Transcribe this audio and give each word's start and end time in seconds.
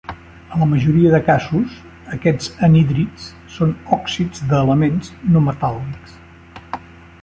A 0.53 0.59
la 0.61 0.67
majoria 0.69 1.11
de 1.15 1.19
casos, 1.27 1.75
aquests 2.17 2.49
anhídrids 2.69 3.29
són 3.59 3.77
òxids 3.99 4.45
d'elements 4.51 5.15
no 5.35 5.47
metàl·lics. 5.51 6.21